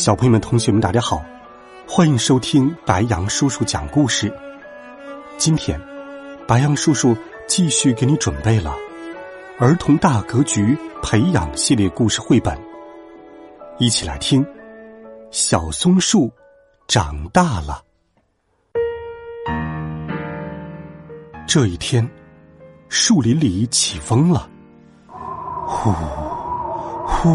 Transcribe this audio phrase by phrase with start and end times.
[0.00, 1.22] 小朋友们、同学们，大家好，
[1.86, 4.32] 欢迎收听白羊叔叔讲故事。
[5.36, 5.78] 今天，
[6.48, 7.14] 白羊叔叔
[7.46, 8.74] 继续给你准备了
[9.58, 12.58] 儿童大格局培养系列故事绘本，
[13.76, 14.42] 一起来听
[15.30, 16.32] 《小松树
[16.88, 17.84] 长大了》。
[21.46, 22.10] 这一天，
[22.88, 24.48] 树林里起风了，
[25.66, 25.92] 呼
[27.06, 27.28] 呼。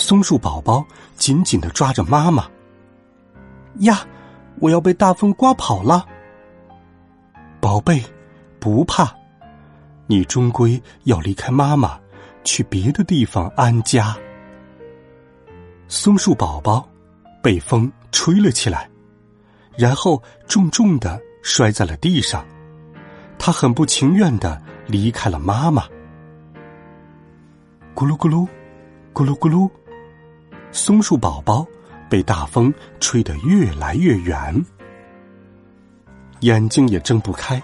[0.00, 0.84] 松树宝宝
[1.16, 2.48] 紧紧的抓着妈妈。
[3.80, 4.00] 呀，
[4.58, 6.06] 我要被大风刮跑了！
[7.60, 8.02] 宝贝，
[8.58, 9.14] 不怕，
[10.06, 12.00] 你终归要离开妈妈，
[12.44, 14.16] 去别的地方安家。
[15.86, 16.88] 松树宝宝
[17.42, 18.88] 被风吹了起来，
[19.76, 22.44] 然后重重的摔在了地上。
[23.38, 25.84] 他很不情愿的离开了妈妈。
[27.94, 28.48] 咕噜咕噜，
[29.12, 29.70] 咕噜咕噜。
[30.72, 31.66] 松树宝宝
[32.08, 34.64] 被大风吹得越来越远，
[36.40, 37.60] 眼睛也睁不开，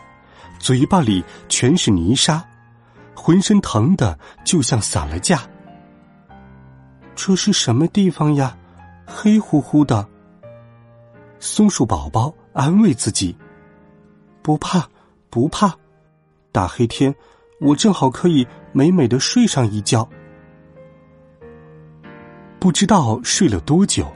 [0.58, 2.44] 嘴巴里全是泥沙，
[3.14, 5.42] 浑身疼的就像散了架。
[7.14, 8.56] 这是什么地方呀？
[9.06, 10.06] 黑乎乎的。
[11.38, 13.36] 松树宝宝安慰自己
[14.42, 14.88] ：“不怕，
[15.30, 15.74] 不怕，
[16.50, 17.14] 大黑天，
[17.60, 20.08] 我正好可以美美的睡上一觉。”
[22.58, 24.10] 不知道睡了多久，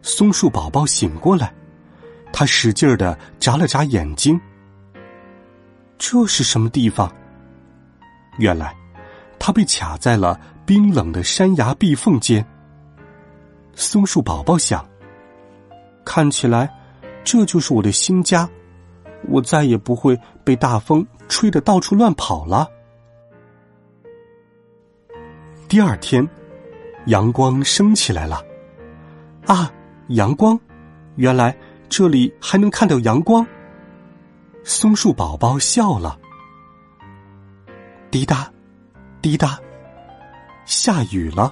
[0.00, 1.52] 松树宝宝醒过来，
[2.32, 4.40] 他使劲的眨了眨眼睛。
[5.98, 7.12] 这是什么地方？
[8.38, 8.74] 原来，
[9.38, 12.44] 他被卡在了冰冷的山崖壁缝间。
[13.74, 14.88] 松树宝宝想：
[16.04, 16.72] 看起来，
[17.24, 18.48] 这就是我的新家，
[19.28, 22.68] 我再也不会被大风吹得到处乱跑了。
[25.68, 26.26] 第二天。
[27.08, 28.44] 阳光升起来了，
[29.46, 29.72] 啊，
[30.08, 30.60] 阳光！
[31.16, 31.56] 原来
[31.88, 33.46] 这里还能看到阳光。
[34.62, 36.18] 松树宝宝笑了。
[38.10, 38.52] 滴答，
[39.22, 39.58] 滴答，
[40.66, 41.50] 下雨了。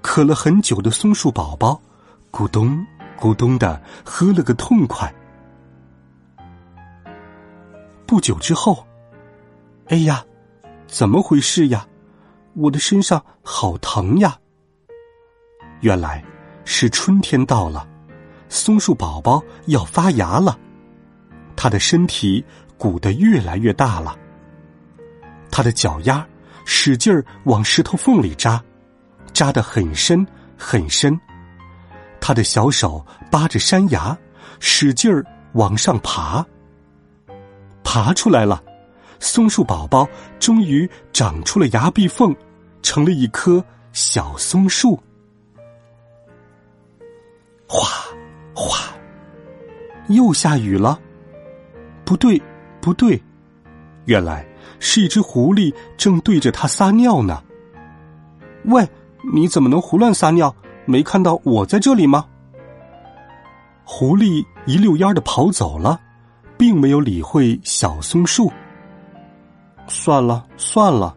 [0.00, 1.80] 渴了很久的松树宝宝，
[2.30, 2.86] 咕咚
[3.18, 5.12] 咕咚的喝了个痛快。
[8.06, 8.86] 不久之后，
[9.86, 10.24] 哎呀，
[10.86, 11.88] 怎么回事呀？
[12.54, 14.38] 我的身上好疼呀！
[15.84, 16.24] 原来
[16.64, 17.86] 是春天到了，
[18.48, 20.58] 松树宝宝要发芽了，
[21.54, 22.42] 它的身体
[22.78, 24.16] 鼓得越来越大了。
[25.50, 26.26] 它的脚丫
[26.64, 28.64] 使劲儿往石头缝里扎，
[29.34, 31.20] 扎得很深很深。
[32.18, 34.16] 它的小手扒着山崖，
[34.60, 35.22] 使劲儿
[35.52, 36.42] 往上爬。
[37.82, 38.64] 爬出来了，
[39.20, 40.08] 松树宝宝
[40.40, 42.34] 终于长出了崖壁缝，
[42.82, 43.62] 成了一棵
[43.92, 44.98] 小松树。
[47.76, 47.88] 哗，
[48.54, 48.94] 哗，
[50.06, 50.96] 又下雨了。
[52.04, 52.40] 不对，
[52.80, 53.20] 不对，
[54.04, 54.46] 原来
[54.78, 57.42] 是一只狐狸正对着它撒尿呢。
[58.66, 58.88] 喂，
[59.34, 60.54] 你怎么能胡乱撒尿？
[60.86, 62.24] 没看到我在这里吗？
[63.82, 66.00] 狐狸一溜烟的跑走了，
[66.56, 68.52] 并没有理会小松树。
[69.88, 71.16] 算了算了，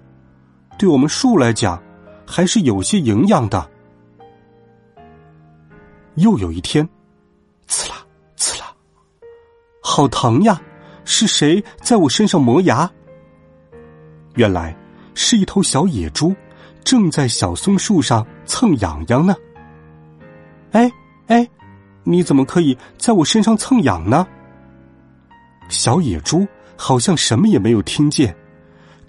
[0.80, 1.80] 对我们树来讲，
[2.26, 3.70] 还是有些营养的。
[6.18, 6.88] 又有一天，
[7.68, 7.96] 刺啦
[8.36, 8.74] 刺啦，
[9.82, 10.62] 好疼呀！
[11.06, 12.90] 是谁在我身上磨牙？
[14.36, 14.76] 原来
[15.16, 16.36] 是一头小野猪，
[16.84, 19.36] 正在小松树上蹭痒痒呢。
[20.72, 20.92] 哎
[21.28, 21.48] 哎，
[22.04, 24.28] 你怎么可以在我身上蹭痒呢？
[25.70, 28.36] 小野猪好像什么也没有听见，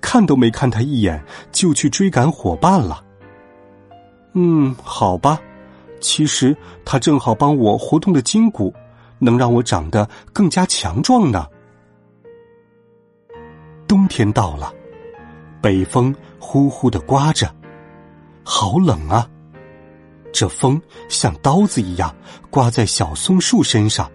[0.01, 1.21] 看都没看他一眼，
[1.51, 3.03] 就去追赶伙伴了。
[4.35, 5.41] 嗯，好吧。
[6.01, 8.73] 其实，它正好帮我活动的筋骨，
[9.19, 11.47] 能让我长得更加强壮呢。
[13.87, 14.73] 冬天到了，
[15.61, 17.53] 北风呼呼的刮着，
[18.45, 19.29] 好冷啊！
[20.31, 22.15] 这风像刀子一样
[22.51, 24.11] 刮在小松树身上，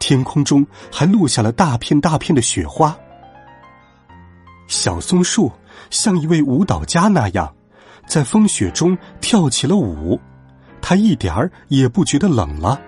[0.00, 2.96] 天空中还落下了大片大片的雪花。
[4.66, 5.50] 小松树
[5.90, 7.54] 像一位舞蹈家那样，
[8.06, 10.20] 在风雪中跳起了舞，
[10.82, 12.78] 他一点儿也不觉得冷了。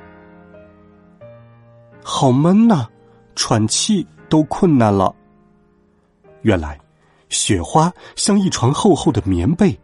[2.03, 2.87] 好闷呐，
[3.35, 5.15] 喘气都困难了。
[6.43, 6.79] 原来，
[7.31, 9.79] 雪花像一床厚厚的棉被，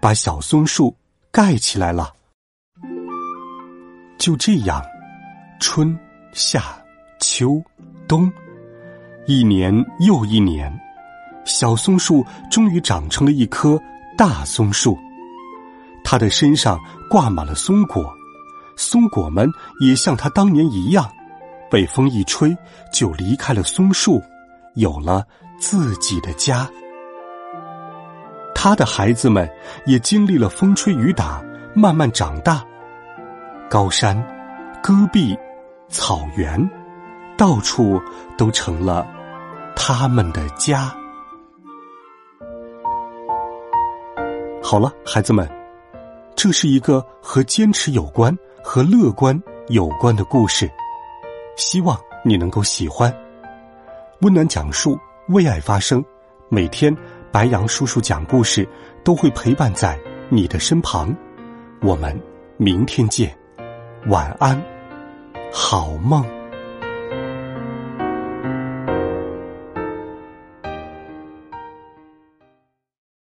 [0.00, 0.94] 把小松树
[1.30, 2.12] 盖起来了。
[4.18, 4.84] 就这样，
[5.58, 5.98] 春
[6.32, 6.62] 夏
[7.20, 7.62] 秋
[8.06, 8.30] 冬，
[9.26, 10.70] 一年又一年，
[11.44, 13.80] 小松树终于长成了一棵
[14.18, 14.98] 大松树。
[16.12, 16.78] 他的身上
[17.08, 18.14] 挂满了松果，
[18.76, 19.50] 松果们
[19.80, 21.10] 也像他当年一样。
[21.70, 22.54] 被风一吹，
[22.92, 24.22] 就离开了松树，
[24.74, 25.26] 有了
[25.58, 26.68] 自己的家。
[28.54, 29.50] 他的孩子们
[29.86, 31.42] 也经历了风吹雨打，
[31.74, 32.62] 慢慢长大。
[33.70, 34.14] 高山、
[34.82, 35.34] 戈壁、
[35.88, 36.70] 草原，
[37.38, 37.98] 到处
[38.36, 39.06] 都成了
[39.74, 40.94] 他们的家。
[44.62, 45.50] 好了，孩子们，
[46.34, 50.70] 这是一个和坚持有关、和乐观有关的故事。
[51.56, 53.14] 希望你能够喜欢，
[54.22, 54.98] 温暖讲述，
[55.28, 56.04] 为爱发声。
[56.48, 56.94] 每天，
[57.30, 58.68] 白杨叔叔讲故事
[59.04, 59.98] 都会陪伴在
[60.28, 61.14] 你的身旁。
[61.80, 62.18] 我们
[62.56, 63.36] 明天见，
[64.06, 64.60] 晚安，
[65.52, 66.24] 好梦。